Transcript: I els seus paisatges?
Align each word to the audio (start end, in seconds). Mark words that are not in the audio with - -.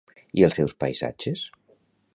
I 0.41 0.45
els 0.47 0.57
seus 0.59 0.73
paisatges? 0.85 1.47